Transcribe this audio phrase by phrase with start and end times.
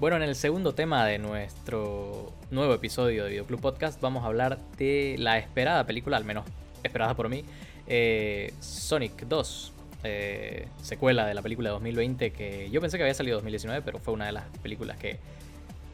[0.00, 4.58] Bueno, en el segundo tema de nuestro nuevo episodio de Videoclub Podcast vamos a hablar
[4.76, 6.46] de la esperada película, al menos
[6.84, 7.44] esperada por mí,
[7.88, 9.72] eh, Sonic 2,
[10.04, 13.82] eh, secuela de la película de 2020 que yo pensé que había salido en 2019,
[13.84, 15.18] pero fue una de las películas que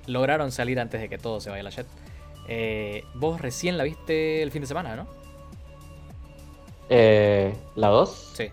[0.07, 1.87] lograron salir antes de que todo se vaya a la jet.
[2.47, 5.07] Eh, vos recién la viste el fin de semana, ¿no?
[6.91, 8.33] ¿La 2?
[8.37, 8.51] Sí.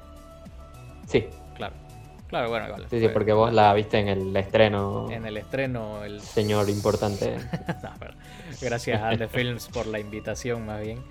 [1.07, 1.25] Sí.
[2.31, 2.87] Claro, bueno, igual.
[2.89, 5.11] Sí, sí, porque vos la viste en el estreno.
[5.11, 6.21] En el estreno, el.
[6.21, 7.37] Señor importante.
[8.61, 11.03] gracias a The Films por la invitación, más bien.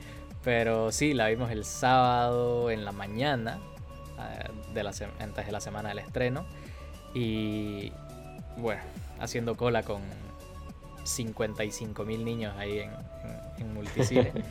[0.43, 3.59] Pero sí, la vimos el sábado en la mañana,
[4.19, 6.47] eh, de la antes de la semana del estreno.
[7.13, 7.93] Y
[8.57, 8.81] bueno,
[9.19, 10.01] haciendo cola con
[11.05, 12.91] 55 mil niños ahí en,
[13.59, 14.33] en, Multicine.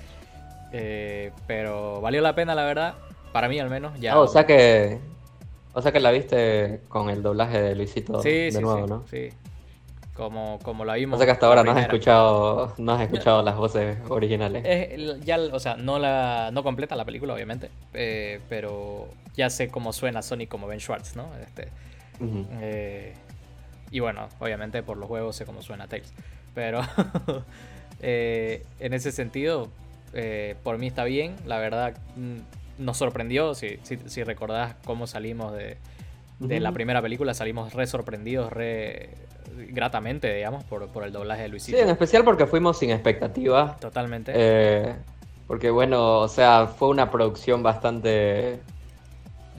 [0.71, 2.93] Eh, pero valió la pena, la verdad.
[3.31, 3.99] Para mí al menos.
[3.99, 4.99] Ya ah, o sea que
[5.73, 9.03] o sea que la viste con el doblaje de Luisito de nuevo, ¿no?
[9.09, 9.29] Sí.
[10.15, 11.15] Como, como la vimos.
[11.15, 14.65] O sea que hasta ahora no has escuchado, no has escuchado las voces originales.
[15.23, 17.69] ya, o sea, no la, no completa la película, obviamente.
[17.93, 21.29] Eh, pero ya sé cómo suena Sonic como Ben Schwartz, ¿no?
[21.41, 21.69] Este,
[22.59, 23.13] eh,
[23.91, 26.11] y bueno, obviamente por los juegos sé cómo suena Tails.
[26.53, 26.81] Pero
[28.01, 29.69] eh, en ese sentido,
[30.63, 31.37] por mí está bien.
[31.45, 32.39] La verdad, mm,
[32.79, 35.77] nos sorprendió, si, si, recordás cómo salimos de,
[36.39, 39.09] la primera película, salimos re sorprendidos, re
[39.55, 41.77] gratamente, digamos, por, el doblaje de Luisito.
[41.77, 43.79] Sí, en especial porque fuimos sin expectativas.
[43.79, 44.31] Totalmente.
[44.33, 44.95] Eh,
[45.47, 48.59] porque bueno, o sea, fue una producción bastante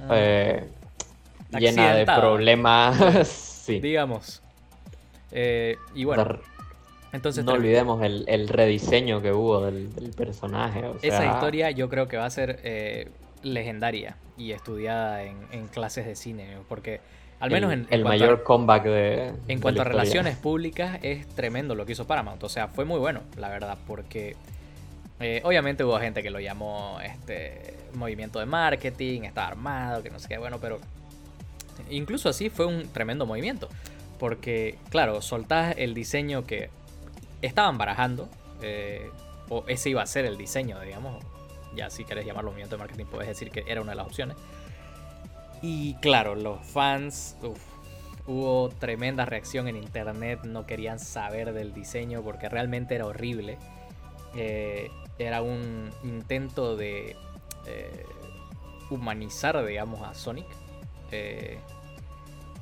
[0.09, 0.15] ah.
[0.15, 0.69] eh,
[1.51, 3.27] llena de problemas.
[3.29, 3.81] sí.
[3.81, 4.43] Digamos.
[5.33, 6.41] Eh, y bueno.
[7.13, 10.85] Entonces, no olvidemos el, rediseño que hubo del, personaje.
[11.03, 13.09] Esa historia yo creo que va a ser eh,
[13.43, 17.01] legendaria y estudiada en, clases de cine, porque
[17.41, 19.33] al menos en, el mayor comeback de...
[19.49, 22.99] En cuanto a relaciones públicas es tremendo lo que hizo Paramount, o sea, fue muy
[22.99, 24.37] bueno, la verdad, porque
[25.21, 30.19] eh, obviamente hubo gente que lo llamó este movimiento de marketing, estaba armado, que no
[30.19, 30.81] sé qué, bueno, pero
[31.91, 33.69] incluso así fue un tremendo movimiento.
[34.19, 36.69] Porque, claro, soltás el diseño que
[37.43, 38.29] estaban barajando,
[38.63, 39.11] eh,
[39.49, 41.23] o ese iba a ser el diseño, digamos,
[41.75, 44.37] ya si querés llamarlo movimiento de marketing, puedes decir que era una de las opciones.
[45.63, 47.37] Y claro, los fans,
[48.27, 53.59] hubo tremenda reacción en internet, no querían saber del diseño porque realmente era horrible.
[54.37, 57.17] Eh, era un intento de
[57.67, 58.05] eh,
[58.89, 60.47] humanizar, digamos, a Sonic.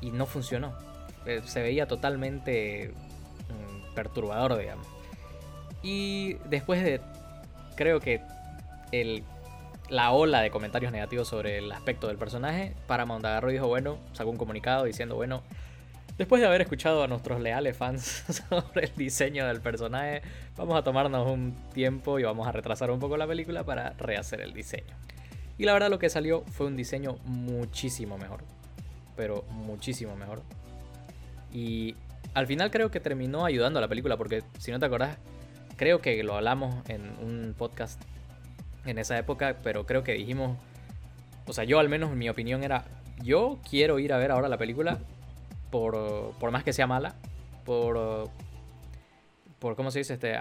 [0.01, 0.75] y no funcionó.
[1.45, 2.95] se veía totalmente
[3.95, 4.87] perturbador, digamos.
[5.83, 7.01] Y después de,
[7.77, 8.21] creo que
[8.93, 9.23] el,
[9.89, 14.31] la ola de comentarios negativos sobre el aspecto del personaje, Paramount agarró dijo, bueno, sacó
[14.31, 15.43] un comunicado diciendo, bueno,
[16.19, 20.23] después de haber escuchado a nuestros leales fans sobre el diseño del personaje,
[20.57, 24.41] vamos a tomarnos un tiempo y vamos a retrasar un poco la película para rehacer
[24.41, 24.95] el diseño.
[25.59, 28.45] Y la verdad lo que salió fue un diseño muchísimo mejor.
[29.17, 30.43] Pero muchísimo mejor.
[31.53, 31.97] Y
[32.35, 35.19] al final creo que terminó ayudando a la película, porque si no te acordás,
[35.77, 38.01] creo que lo hablamos en un podcast
[38.85, 40.57] en esa época, pero creo que dijimos,
[41.47, 42.85] o sea, yo al menos mi opinión era,
[43.23, 44.99] yo quiero ir a ver ahora la película
[45.71, 47.15] por, por más que sea mala,
[47.65, 48.29] por,
[49.59, 50.15] por ¿cómo se dice?
[50.15, 50.37] Este,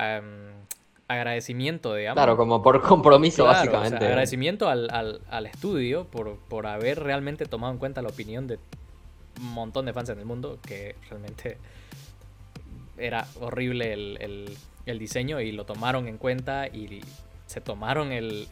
[1.07, 2.17] agradecimiento, digamos.
[2.17, 4.05] Claro, como por compromiso, básicamente.
[4.05, 8.59] agradecimiento al, al, al estudio por, por haber realmente tomado en cuenta la opinión de
[9.39, 11.57] montón de fans en el mundo, que realmente
[12.97, 14.57] era horrible el,
[14.99, 17.01] diseño y lo tomaron en cuenta y
[17.45, 18.47] se tomaron el,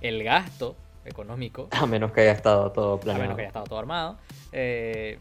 [0.00, 1.68] gasto económico.
[1.72, 3.22] A menos que haya estado todo planeado.
[3.22, 4.16] A menos que haya estado todo armado.
[4.52, 5.18] Eh,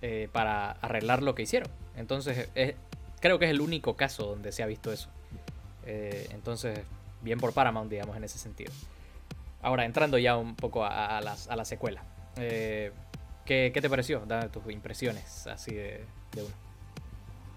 [0.00, 1.70] eh, para arreglar lo que hicieron.
[1.96, 2.48] Entonces,
[3.20, 5.08] creo que es el único caso donde se ha visto eso.
[5.86, 6.80] Eh, entonces,
[7.20, 8.72] bien por Paramount, digamos, en ese sentido.
[9.60, 12.02] Ahora, entrando ya un poco a, a la secuela.
[13.44, 14.22] ¿Qué, te pareció?
[14.26, 16.54] Dame tus impresiones así de, de uno.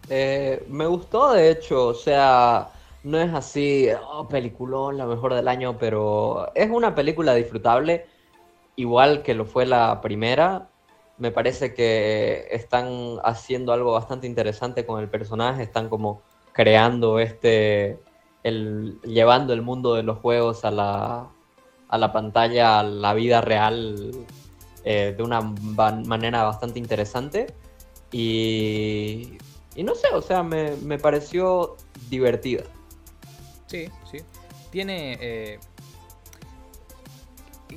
[0.09, 2.69] Eh, me gustó, de hecho, o sea,
[3.03, 8.05] no es así, oh, peliculón, la mejor del año, pero es una película disfrutable,
[8.75, 10.69] igual que lo fue la primera.
[11.17, 16.21] Me parece que están haciendo algo bastante interesante con el personaje, están como
[16.51, 17.99] creando este,
[18.43, 21.27] el, llevando el mundo de los juegos a la,
[21.87, 24.11] a la pantalla, a la vida real,
[24.85, 27.47] eh, de una manera bastante interesante.
[28.11, 29.37] Y
[29.75, 31.75] y no sé, o sea, me, pareció
[32.09, 32.63] divertida.
[33.67, 34.19] Sí, sí.
[34.71, 35.17] Tiene...
[35.19, 35.59] Eh,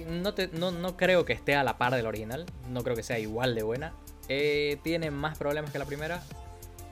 [0.06, 2.46] no, te, no, creo que esté a la par del original.
[2.70, 3.92] No creo que sea igual de buena.
[4.28, 6.22] Eh, tiene más problemas que la primera.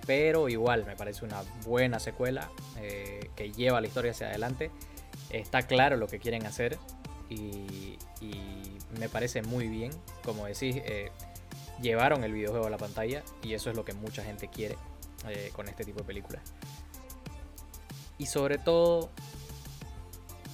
[0.07, 2.51] pero igual me parece una buena secuela
[3.37, 4.73] que lleva la historia hacia adelante.
[5.31, 6.79] Está claro lo que quieren hacer
[7.29, 7.97] y,
[8.99, 9.93] me parece muy bien.
[10.25, 11.11] Como decís, eh,
[11.81, 14.77] llevaron el videojuego a la pantalla y eso es lo que mucha gente quiere
[15.29, 16.43] eh, con este tipo de películas.
[18.19, 19.11] Y sobre todo,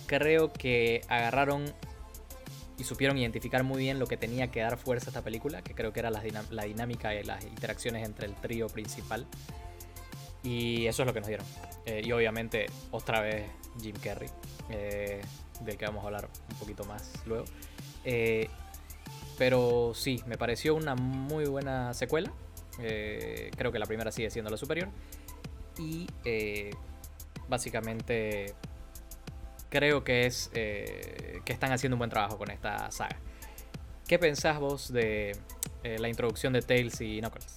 [0.07, 1.73] creo que agarraron
[2.77, 5.75] y supieron identificar muy bien lo que tenía que dar fuerza a esta película, que
[5.75, 6.21] creo que era la,
[6.65, 9.27] dinámica y las interacciones entre el trío principal.
[10.43, 11.47] Y eso es lo que nos dieron.
[11.87, 13.49] Eh, y obviamente, otra vez,
[13.81, 14.29] Jim Carrey,
[14.69, 17.45] del que vamos a hablar un poquito más luego.
[18.05, 18.49] Eh,
[19.39, 22.33] pero sí, me pareció una muy buena secuela.
[22.77, 24.89] creo que la primera sigue siendo la superior.
[25.79, 26.07] Y
[27.49, 28.55] básicamente
[29.73, 33.17] creo que es eh, que están haciendo un buen trabajo con esta saga.
[34.07, 35.35] ¿Qué pensás vos de
[35.83, 37.55] eh, la introducción de Tails y Knuckles?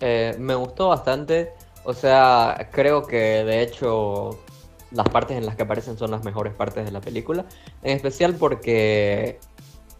[0.00, 1.52] Eh, me gustó bastante.
[1.84, 4.42] O sea, creo que de hecho
[4.90, 7.44] las partes en las que aparecen son las mejores partes de la película.
[7.82, 9.38] En especial porque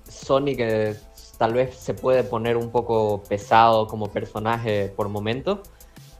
[0.08, 0.96] Sonic
[1.38, 5.62] tal vez se puede poner un poco pesado como personaje por momento.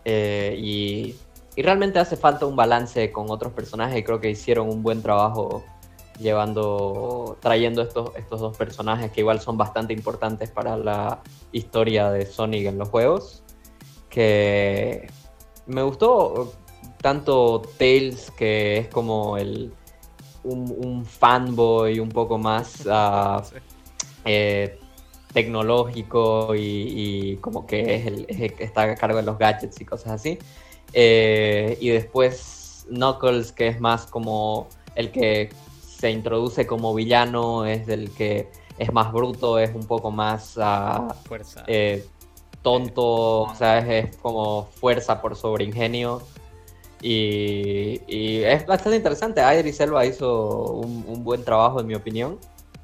[0.05, 1.17] y
[1.59, 5.03] y realmente hace falta un balance con otros personajes y creo que hicieron un buen
[5.03, 5.65] trabajo
[6.21, 12.27] llevando, trayendo estos, estos dos personajes que igual son bastante importantes para la historia de
[12.27, 13.43] Sonic en los juegos.
[14.09, 15.11] Que
[15.67, 16.53] me gustó
[17.01, 19.73] tanto Tails, que es como el,
[20.45, 22.85] un, fanboy un poco más
[24.25, 24.79] eh,
[25.33, 28.27] tecnológico y, como que es el,
[28.59, 30.39] está a cargo de los gadgets y cosas así.
[30.93, 35.51] Eh, y después Knuckles, que es más como el que
[35.99, 38.49] se introduce como villano, es el que
[38.79, 41.65] es más bruto, es un poco más uh, fuerza.
[41.67, 42.07] Eh,
[42.63, 45.65] tonto, o sea, es, como fuerza por sobre
[47.01, 49.41] Y, es bastante interesante.
[49.41, 52.39] Idris Elba hizo un, buen trabajo, en mi opinión.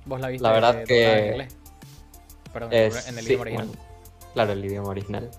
[0.07, 1.57] ¿Vos la viste la verdad que, en inglés?
[2.53, 3.69] Perdón, en el idioma original.
[4.35, 5.31] claro, el idioma original.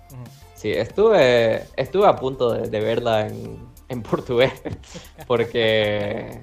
[0.55, 4.51] Sí, estuve, estuve a punto de, verla en, portugués,
[5.27, 6.41] porque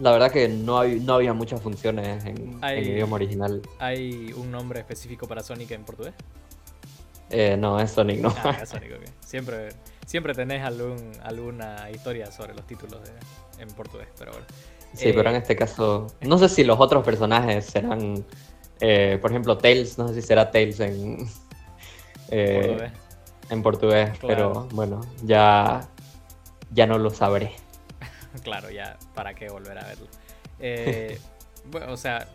[0.00, 3.62] la verdad que no, no había muchas funciones en, el idioma original.
[3.78, 6.14] ¿Hay un nombre específico para Sonic en portugués?
[7.30, 8.34] Eh, no, es Sonic, no.
[8.42, 9.70] Ah, es Sonic, Siempre,
[10.08, 12.98] siempre tenés algún, alguna historia sobre los títulos
[13.58, 14.46] en portugués, pero bueno.
[14.94, 18.24] Sí, pero en eh, este caso, no sé si los otros personajes serán,
[18.80, 21.28] eh, por ejemplo, Tails, no sé si será Tails en,
[22.30, 25.86] en portugués, pero bueno, ya,
[26.72, 27.52] ya no lo sabré.
[28.42, 30.06] claro, ya, ¿para qué volver a verlo?
[30.58, 31.20] Eh,
[31.70, 32.26] bueno, o sea,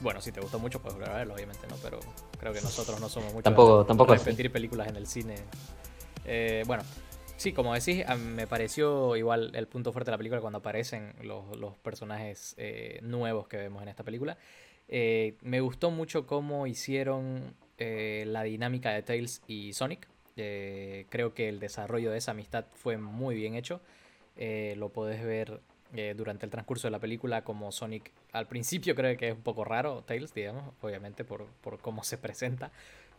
[0.00, 1.74] bueno, si te gustó mucho puedes volver a verlo, obviamente, ¿no?
[1.82, 1.98] Pero
[2.38, 5.34] creo que nosotros no somos mucho tampoco, de tampoco repetir películas en el cine.
[6.26, 6.82] Eh, bueno,
[7.36, 11.76] sí, como decís, me pareció igual el punto fuerte de la película cuando aparecen los,
[11.78, 14.36] personajes eh, nuevos que vemos en esta película.
[14.88, 20.08] me gustó mucho cómo hicieron la dinámica de Tails y Sonic.
[20.36, 23.80] Eh, creo que el desarrollo de esa amistad fue muy bien hecho.
[24.36, 25.60] Eh, lo podés ver
[25.94, 29.42] eh, durante el transcurso de la película como Sonic al principio creo que es un
[29.42, 31.48] poco raro, Tails, digamos, obviamente por,
[31.80, 32.70] cómo se presenta.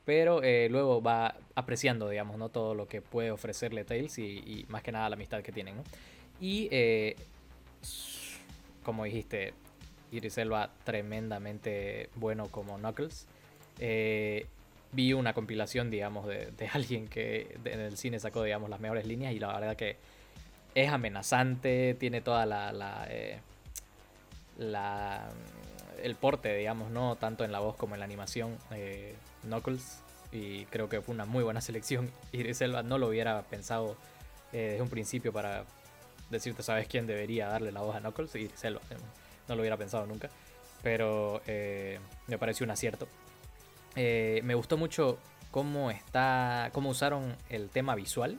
[0.08, 2.48] Pero luego va apreciando, digamos, ¿no?
[2.48, 5.76] todo lo que puede ofrecerle Tails y, más que nada la amistad que tienen.
[6.40, 6.70] Y
[8.84, 9.54] como dijiste,
[10.12, 13.28] Iris Elba tremendamente bueno como Knuckles
[14.92, 19.34] vi una compilación, digamos, de, alguien que en el cine sacó, digamos, las mejores líneas
[19.34, 19.98] y la verdad que
[20.76, 23.40] es amenazante, tiene toda la, eh,
[26.04, 27.16] el porte, digamos, ¿no?
[27.16, 29.16] Tanto en la voz como en la animación, eh,
[29.48, 30.02] Knuckles,
[30.32, 32.12] y creo que fue una muy buena selección.
[32.32, 33.98] Elba no lo hubiera pensado
[34.54, 35.66] eh, desde un principio para
[36.30, 38.36] decirte, ¿sabes quién debería darle la voz a Knuckles?
[38.36, 38.82] Iris Elba,
[39.48, 40.30] no lo hubiera pensado nunca,
[40.84, 41.42] pero
[42.28, 43.08] me pareció un acierto.
[44.00, 45.18] Eh, me gustó mucho
[45.50, 46.70] cómo está.
[46.72, 48.38] cómo usaron el tema visual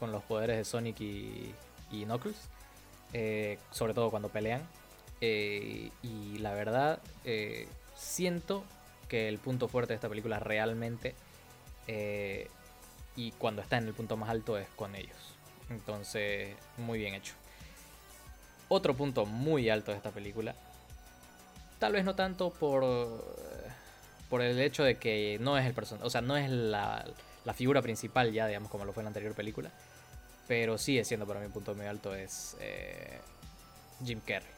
[0.00, 1.54] con los poderes de Sonic y,
[1.90, 2.36] Knuckles.
[3.12, 4.66] Eh, sobre todo cuando pelean.
[5.20, 6.98] Eh, y la verdad,
[7.94, 8.64] siento
[9.08, 11.14] que el punto fuerte de esta película realmente.
[13.16, 15.16] y cuando está en el punto más alto es con ellos.
[15.70, 17.34] Entonces, muy bien hecho.
[18.68, 20.54] Otro punto muy alto de esta película.
[21.78, 22.84] Tal vez no tanto por
[24.28, 27.04] por el hecho de que no es el personaje, o sea, no es la,
[27.54, 29.70] figura principal ya, digamos, como lo fue en la anterior película,
[30.48, 33.20] pero sigue siendo para mí un punto muy alto es eh,
[34.04, 34.48] Jim Carrey,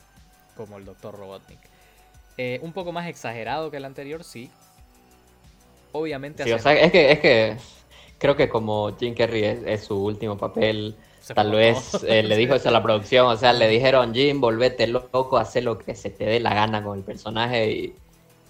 [0.57, 1.15] como el Dr.
[1.15, 1.61] Robotnik.
[2.41, 4.49] Eh, un poco más exagerado que el anterior, sí.
[5.91, 6.45] Obviamente.
[6.45, 7.57] Sí, o sea, es que, es que
[8.17, 10.95] creo que como Jim Carrey es, su último papel,
[11.35, 14.87] tal vez eh, le dijo eso a la producción, o sea, le dijeron, Jim, volvete
[14.87, 17.95] loco, haz lo que se te dé la gana con el personaje y,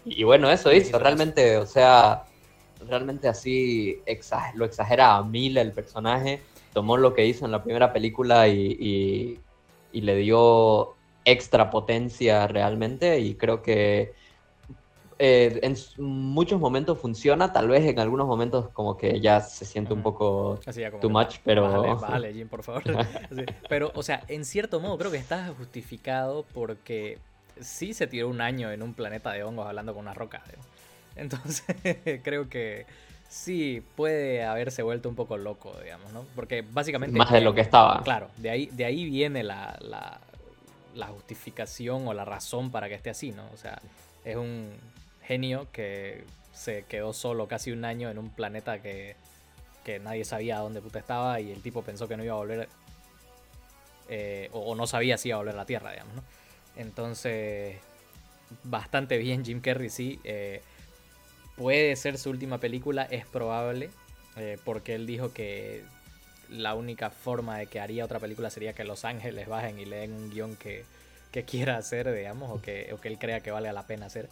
[0.05, 2.25] y bueno, eso hizo, realmente, o sea,
[2.87, 4.03] realmente así
[4.55, 6.43] lo exagera a mil el personaje,
[6.75, 9.41] tomó lo que hizo en la primera película y,
[9.93, 10.98] y le dio
[11.31, 14.15] extra potencia realmente y creo que
[15.21, 19.93] eh, en muchos momentos funciona, tal vez en algunos momentos como que ya se siente
[19.93, 20.61] un poco
[21.01, 21.97] too much, pero...
[22.01, 22.83] Vale, Jim, por favor.
[23.69, 27.19] Pero, o sea, en cierto modo creo que está justificado porque
[27.61, 30.43] sí se tiró un año en un planeta de hongos hablando con una roca.
[31.17, 31.65] Entonces,
[32.23, 32.87] creo que
[33.29, 36.25] sí puede haberse vuelto un poco loco, digamos, ¿no?
[36.37, 37.19] Porque básicamente...
[37.19, 38.03] Más de lo que estaba.
[38.05, 40.21] Claro, de ahí, de ahí viene la, la,
[40.99, 43.49] la justificación o la razón para que esté así, ¿no?
[43.55, 43.81] O sea,
[44.25, 44.71] es un
[45.23, 49.15] genio que se quedó solo casi un año en un planeta que,
[49.85, 52.69] que nadie sabía dónde puta estaba y el tipo pensó que no iba a volver
[54.09, 56.23] eh, o, no sabía si iba a volver a la Tierra, digamos, ¿no?
[56.77, 57.77] Entonces,
[58.65, 60.19] bastante bien Jim Carrey, sí.
[60.25, 60.63] Eh,
[61.57, 63.91] puede ser su última película, es probable,
[64.37, 65.85] eh, porque él dijo que
[66.49, 69.97] la única forma de que haría otra película sería que Los Ángeles bajen y le
[69.97, 70.85] den un guion que,
[71.33, 74.29] que quiera hacer, digamos, o que, o que él crea que vale la pena hacer.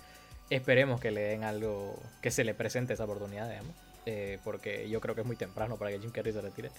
[0.51, 3.75] Esperemos que le den algo, que se le presente esa oportunidad, digamos.
[4.07, 6.71] Eh, porque yo creo que es muy temprano para que Jim Carrey se retire.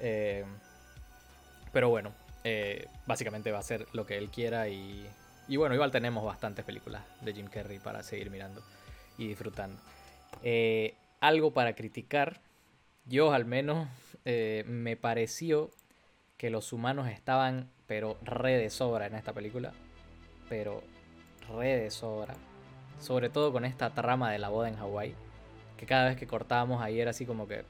[0.00, 0.44] Eh,
[1.72, 5.06] pero bueno, eh, básicamente va a ser lo que él quiera y,
[5.46, 8.62] y bueno, igual tenemos bastantes películas de Jim Carrey para seguir mirando
[9.18, 9.78] y disfrutando.
[11.20, 12.40] algo para criticar,
[13.10, 13.88] yo al menos
[14.24, 15.70] me pareció
[16.38, 19.72] que los humanos estaban pero re de sobra en esta película,
[20.48, 20.82] pero
[21.48, 22.34] re de sobra
[23.00, 25.14] sobre todo con esta trama de la boda en Hawái,
[25.76, 27.64] que cada vez que cortábamos ahí era así como que...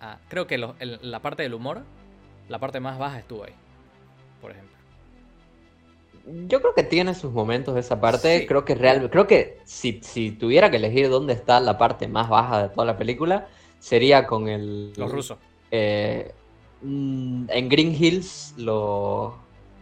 [0.00, 1.82] Ah, creo que la parte del humor,
[2.48, 3.54] la parte más baja estuvo ahí,
[4.40, 4.76] por ejemplo.
[6.46, 8.46] Yo creo que tiene sus momentos esa parte.
[8.46, 12.28] Creo que real, creo que si, si, tuviera que elegir dónde está la parte más
[12.28, 14.92] baja de toda la película, sería con el.
[14.96, 15.38] Los rusos.
[15.70, 16.32] Eh,
[16.82, 19.36] mm, en Green Hills, lo,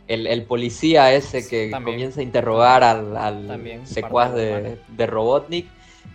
[0.08, 5.66] el, policía ese que comienza a interrogar al, secuaz de, Robotnik,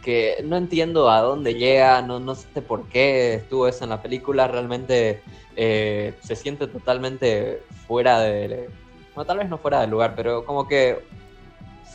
[0.04, 4.02] que no entiendo a dónde llega, no, no sé por qué estuvo eso en la
[4.02, 5.22] película, realmente
[5.56, 8.70] eh, se siente totalmente fuera de...
[9.16, 11.00] No, tal vez no fuera de lugar, pero como que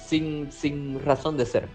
[0.07, 1.69] sin, sin razón de ser.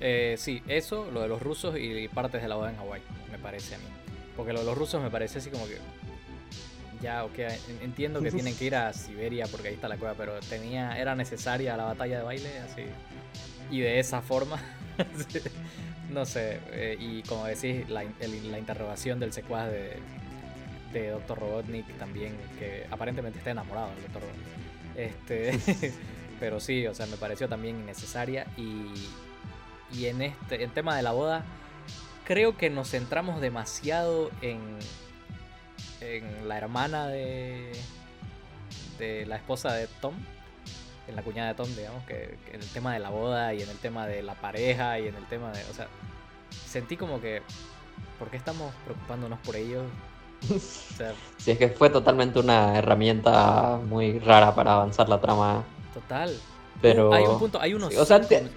[0.00, 3.38] Eh, sí, eso, lo de los rusos y partes de la boda en Hawái, me
[3.38, 3.84] parece a mí.
[4.36, 5.78] Porque lo de los rusos me parece así como que
[7.00, 7.38] ya, ok,
[7.82, 11.14] entiendo que tienen que ir a Siberia porque ahí está la cueva, pero tenía, era
[11.14, 12.82] necesaria la batalla de baile, así.
[13.70, 14.60] Y de esa forma,
[16.10, 19.96] no sé, eh, y como decís, la, la, interrogación del secuaz de,
[20.92, 21.38] de Dr.
[21.38, 24.22] Robotnik también, que aparentemente está enamorado del Dr.
[24.22, 24.66] Robotnik.
[24.96, 25.92] Este,
[26.40, 28.46] pero sí, o sea, me pareció también innecesaria.
[28.56, 28.92] Y,
[29.92, 31.44] y en este en tema de la boda,
[32.24, 34.78] creo que nos centramos demasiado en
[36.00, 37.72] en la hermana de,
[38.98, 40.14] de la esposa de Tom,
[41.08, 43.68] en la cuñada de Tom, digamos, que, en el tema de la boda y en
[43.68, 45.88] el tema de la pareja y en el tema de, o sea,
[46.50, 47.42] sentí como que,
[48.18, 49.84] ¿por qué estamos preocupándonos por ellos?
[50.50, 55.64] O sea, sí, es que fue totalmente una herramienta muy rara para avanzar la trama.
[55.94, 56.38] Total.
[56.80, 57.12] Pero...
[57.12, 57.94] Hay un punto, hay unos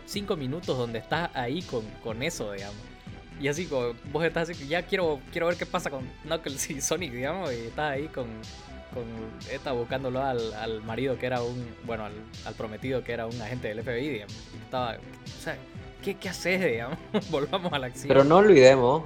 [0.06, 2.78] cinco, minutos donde estás ahí con, con eso, digamos.
[3.40, 6.82] Y así como vos estás así, ya quiero, quiero ver qué pasa con Knuckles y
[6.82, 8.28] Sonic, digamos, y estás ahí con,
[8.94, 9.06] con
[9.50, 12.14] esta buscándolo al, al, marido que era un, bueno, al,
[12.46, 14.36] al, prometido que era un agente del FBI, digamos.
[14.54, 15.58] Y estaba, o sea,
[16.04, 16.98] ¿qué, qué haces, digamos?
[17.30, 18.10] Volvamos a la acción.
[18.10, 19.04] Pero no olvidemos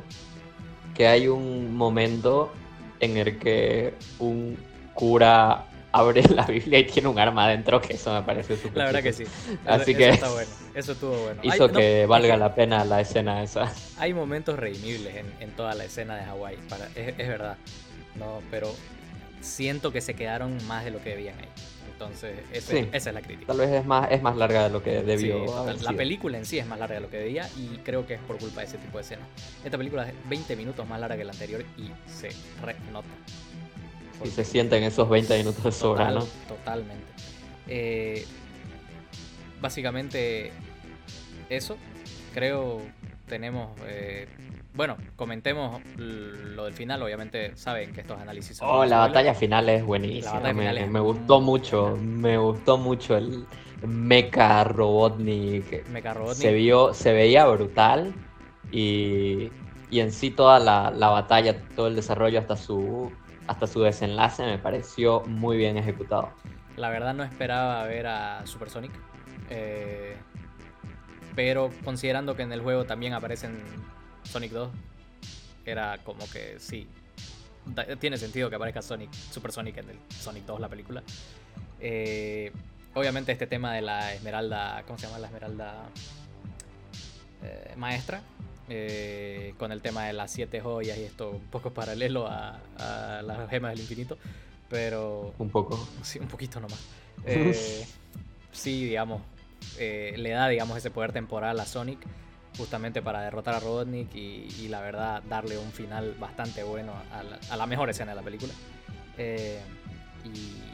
[0.95, 2.51] que hay un momento
[2.99, 4.57] en el que un
[4.93, 8.85] cura abre la Biblia y tiene un arma adentro, que eso me parece súper La
[8.85, 9.23] verdad que sí.
[9.65, 10.51] Así eso que está bueno.
[10.73, 11.41] Eso estuvo bueno.
[11.43, 13.71] Hizo que valga la pena la escena esa.
[13.97, 16.57] Hay momentos redimibles en, en toda la escena de Hawái,
[16.95, 17.57] es, es, verdad.
[18.15, 18.73] No, pero
[19.39, 21.47] siento que se quedaron más de lo que debían ahí.
[21.93, 23.47] Entonces, esa es la crítica.
[23.47, 25.45] Tal vez es más, es más larga de lo que debió.
[25.81, 28.19] la película en sí es más larga de lo que debía y creo que es
[28.21, 29.21] por culpa de ese tipo de escena.
[29.63, 32.29] Esta película es 20 minutos más larga que la anterior y se
[34.23, 36.25] Y se sienten esos 20 minutos de sobra, ¿no?
[36.47, 37.05] Totalmente.
[37.67, 38.25] Eh,
[39.61, 40.51] básicamente
[41.49, 41.77] eso.
[42.33, 42.81] Creo
[43.27, 43.71] tenemos...
[43.87, 44.27] Eh,
[44.73, 47.01] bueno, comentemos lo del final.
[47.03, 48.69] Obviamente saben que estos análisis son...
[48.69, 50.53] Oh, la batalla final es buenísima.
[50.53, 51.97] Me, gustó mucho.
[52.01, 53.45] Me gustó mucho el
[53.85, 55.87] Mecha Robotnik.
[55.89, 56.41] Mecha Robotnik.
[56.41, 58.13] Se, vio, se veía brutal.
[58.71, 59.51] Y,
[59.91, 63.11] y en sí toda la, la, batalla, todo el desarrollo hasta su,
[63.47, 66.31] hasta su desenlace me pareció muy bien ejecutado.
[66.77, 68.91] La verdad no esperaba ver a Super Sonic.
[69.49, 70.15] Eh,
[71.35, 73.57] pero considerando que en el juego también aparecen
[74.23, 74.69] Sonic 2,
[75.65, 76.87] era como que sí.
[77.99, 81.03] Tiene sentido que aparezca Sonic, Super Sonic en el Sonic 2, la película.
[81.79, 82.51] Eh,
[82.93, 85.89] obviamente este tema de la esmeralda, ¿cómo se llama la esmeralda
[87.43, 88.21] eh, maestra?
[88.69, 92.59] Eh, con el tema de las siete joyas y esto un poco paralelo a,
[93.23, 94.17] las gemas del infinito,
[94.69, 95.33] pero...
[95.37, 95.87] Un poco.
[96.01, 96.79] Sí, un poquito nomás.
[98.51, 99.21] sí, digamos,
[99.77, 101.99] le da, digamos, ese poder temporal a Sonic
[102.57, 106.93] justamente para derrotar a Robotnik y, la verdad darle un final bastante bueno
[107.49, 108.53] a la, mejor escena de la película.
[109.17, 110.73] y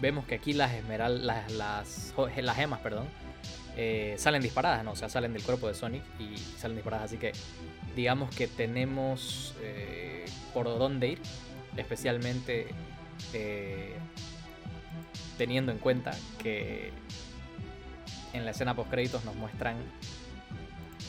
[0.00, 3.06] vemos que aquí las esmeral las, las, las gemas, perdón,
[3.76, 4.92] eh, salen disparadas, ¿no?
[4.92, 7.06] O sea, salen del cuerpo de Sonic y salen disparadas.
[7.06, 7.32] Así que
[7.96, 11.20] digamos que tenemos eh, por dónde ir,
[11.76, 12.68] especialmente
[13.32, 13.94] eh,
[15.38, 16.92] teniendo en cuenta que
[18.32, 19.76] en la escena post créditos nos muestran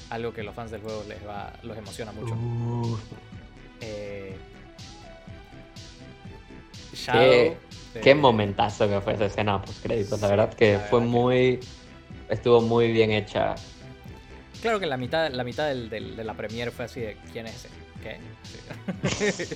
[0.09, 2.35] algo que los fans del juego les va los emociona mucho.
[6.93, 7.55] Shadow
[8.01, 11.59] Qué momentazo que fue esa escena post créditos, la verdad que fue muy
[12.29, 13.55] estuvo muy bien hecha.
[14.61, 17.55] Claro que la mitad, la mitad del, de la premiere fue así de ¿quién es
[17.55, 17.69] ese?
[18.01, 18.17] ¿Qué?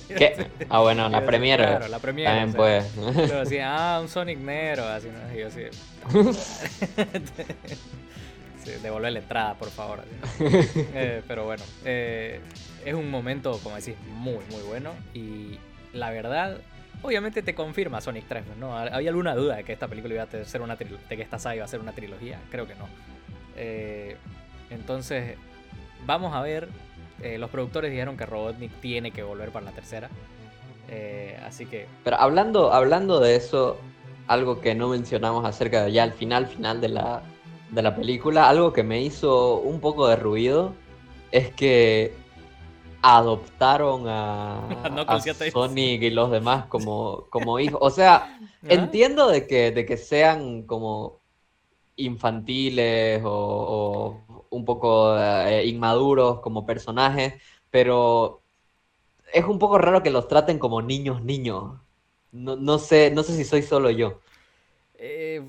[0.16, 0.46] ¿Qué?
[0.68, 1.64] Ah, bueno, la premiere.
[1.64, 2.30] Claro, la premiere.
[2.30, 2.84] También pues.
[3.32, 5.34] así, ah, un Sonic Nero, así, ¿no?
[5.34, 5.62] Y yo así.
[8.64, 10.04] sí, devolver la entrada, por favor.
[10.92, 12.40] Eh, pero bueno, eh,
[12.84, 14.92] es un momento, como decís, muy, muy bueno.
[15.14, 15.58] Y
[15.92, 16.58] la verdad,
[17.02, 18.76] Obviamente te confirma Sonic 3, ¿no?
[18.76, 21.56] ¿Había alguna duda de que esta película iba a ser una de que esta saga
[21.56, 22.38] iba a ser una trilogía?
[22.50, 22.88] Creo que no.
[23.56, 24.16] Eh,
[24.70, 25.36] entonces,
[26.06, 26.68] vamos a ver.
[27.22, 30.08] Eh, los productores dijeron que Robotnik tiene que volver para la tercera.
[30.88, 31.86] Eh, así que.
[32.04, 33.78] Pero hablando, hablando de eso,
[34.26, 37.22] algo que no mencionamos acerca de ya al final, final de la,
[37.70, 40.74] de la película, algo que me hizo un poco de ruido
[41.32, 42.14] es que
[43.02, 44.68] adoptaron a,
[45.52, 47.78] Sonic y los demás como, como hijos.
[47.82, 51.20] O sea, entiendo de que, de que sean como
[51.96, 57.34] infantiles o, un poco eh, inmaduros como personajes,
[57.70, 58.42] pero
[59.32, 61.80] es un poco raro que los traten como niños niños.
[62.32, 64.20] No, sé, no sé si soy solo yo.
[64.94, 65.42] Eh,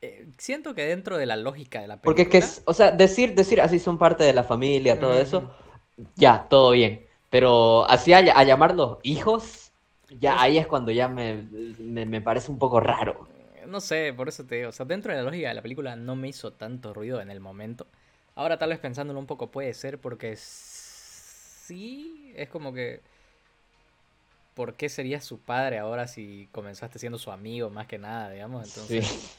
[0.00, 2.24] eh, siento que dentro de la lógica de la película...
[2.24, 5.50] Porque es que, o sea, decir, decir así son parte de la familia, todo eso
[6.16, 7.06] ya, todo bien.
[7.30, 9.72] Pero así a, llamarlos hijos,
[10.18, 11.44] ya pues ahí es cuando ya me,
[11.78, 13.28] me, parece un poco raro.
[13.66, 14.70] No sé, por eso te digo.
[14.70, 17.30] O sea, dentro de la lógica de la película no me hizo tanto ruido en
[17.30, 17.86] el momento.
[18.34, 23.00] Ahora tal vez pensándolo un poco puede ser porque sí, es como que...
[24.54, 28.66] ¿Por qué sería su padre ahora si comenzaste siendo su amigo más que nada, digamos?
[28.66, 29.38] Entonces,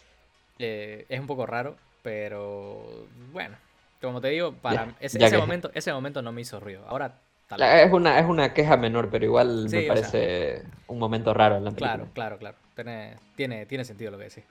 [0.60, 3.58] eh, es un poco raro, pero bueno,
[4.01, 6.83] como te digo, para ese, momento, ese momento no me hizo ruido.
[6.87, 11.57] Ahora tal es una, es una queja menor, pero igual me parece un momento raro
[11.57, 11.93] en la película.
[11.93, 12.57] Claro, claro, claro.
[13.35, 14.43] Tiene, tiene, sentido lo que decís.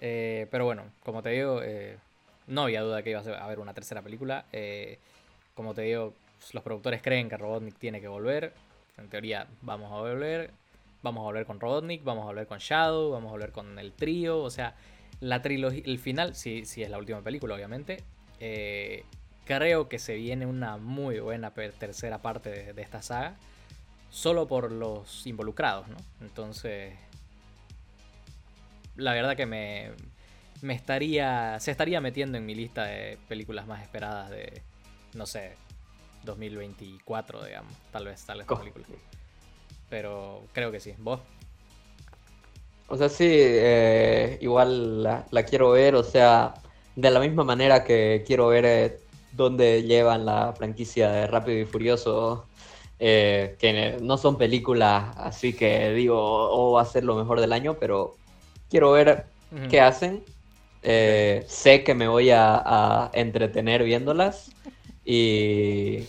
[0.00, 1.96] Eh, pero bueno, como te digo, eh,
[2.46, 4.44] no había duda que iba a haber una tercera película.
[4.52, 4.98] Eh,
[5.54, 6.12] como te digo,
[6.52, 8.52] los productores creen que Robotnik tiene que volver.
[8.98, 10.50] En teoría, vamos a volver.
[11.00, 13.92] Vamos a volver con Robotnik, vamos a volver con Shadow, vamos a volver con el
[13.92, 14.40] trío.
[14.42, 14.74] O sea,
[15.20, 18.02] la trilogía, el final, sí, sí es la última película, obviamente.
[18.40, 19.04] Eh,
[19.44, 23.36] creo que se viene una muy buena tercera parte de, esta saga.
[24.10, 25.96] Solo por los involucrados, ¿no?
[26.20, 26.94] Entonces.
[28.96, 29.92] La verdad que me.
[30.62, 31.58] Me estaría.
[31.60, 34.62] Se estaría metiendo en mi lista de películas más esperadas de.
[35.14, 35.54] No sé.
[36.24, 37.72] 2024, digamos.
[37.92, 38.86] Tal vez, tal vez película.
[39.88, 40.94] Pero creo que sí.
[40.98, 41.20] ¿Vos?
[42.88, 46.54] O sea, sí, eh, igual la, quiero ver, o sea,
[46.98, 48.98] de la misma manera que quiero ver eh,
[49.30, 52.46] dónde llevan la franquicia de Rápido y Furioso,
[52.98, 57.40] eh, que no son películas así que digo, o oh, va a ser lo mejor
[57.40, 58.16] del año, pero
[58.68, 59.26] quiero ver
[59.70, 60.24] qué hacen.
[60.82, 64.50] Eh, sé que me voy a, entretener viéndolas
[65.04, 66.00] y,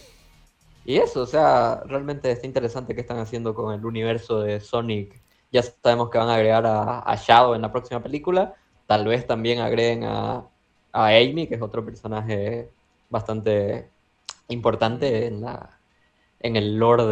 [0.86, 5.22] y eso, o sea, realmente está interesante qué están haciendo con el universo de Sonic.
[5.52, 8.56] Ya sabemos que van a agregar a, a Shadow en la próxima película.
[8.88, 10.48] Tal vez también agreguen a,
[10.92, 12.70] a Amy, que es otro personaje
[13.10, 13.90] bastante
[14.48, 15.80] importante en, la,
[16.40, 17.06] en el lore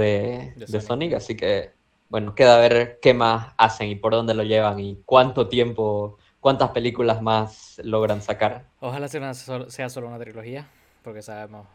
[0.55, 1.13] de, Sonic.
[1.13, 1.71] así que
[2.09, 6.71] bueno, queda ver qué más hacen y por dónde lo llevan y cuánto tiempo, cuántas
[6.71, 8.65] películas más logran sacar.
[8.79, 10.67] Ojalá sea, sea solo una trilogía,
[11.03, 11.67] porque sabemos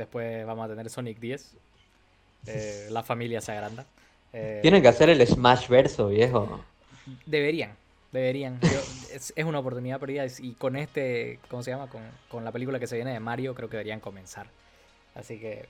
[0.00, 1.56] Después vamos a tener Sonic 10.
[2.46, 3.84] Eh, la familia se agranda.
[4.32, 6.64] Eh, Tienen que hacer el Smash verso, viejo.
[7.26, 7.72] Deberían,
[8.12, 8.60] deberían.
[8.60, 8.68] Yo-
[9.12, 11.88] es, es una oportunidad perdida y con este, ¿cómo se llama?
[11.88, 14.46] Con, con la película que se viene de Mario, creo que deberían comenzar.
[15.14, 15.68] Así que...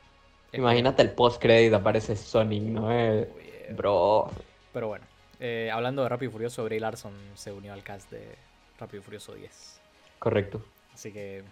[0.53, 2.93] Imagínate el post-credit, aparece Sonic, ¿no?
[2.93, 4.31] Eh, eh, Bro.
[4.73, 5.05] Pero bueno,
[5.39, 8.35] eh, hablando de Rápido y Furioso, Bray Larson se unió al cast de
[8.79, 9.81] Rápido y Furioso 10.
[10.19, 10.63] Correcto.
[10.93, 11.43] Así que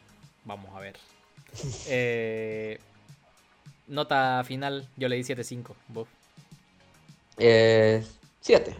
[0.44, 0.96] vamos a ver.
[1.88, 2.78] Eh,
[3.86, 5.74] nota final, yo le di 7.5.
[5.88, 6.08] ¿Vos?
[7.38, 8.04] Eh,
[8.40, 8.74] siete.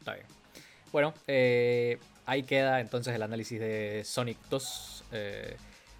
[0.00, 0.26] Está bien.
[0.92, 5.04] Bueno, eh, ahí queda entonces el análisis de Sonic 2.
[5.12, 5.56] Eh,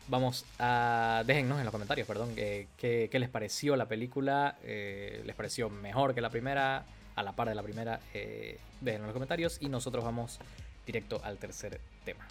[0.09, 1.25] vamos a.
[1.27, 4.59] Déjennos en los comentarios, perdón, eh, qué, qué les pareció la película.
[4.63, 6.85] ¿Les pareció mejor que la primera?
[7.17, 8.01] A la par de la primera.
[8.13, 10.39] Déjenlo en los comentarios y nosotros vamos
[10.85, 12.27] directo al tercer tema.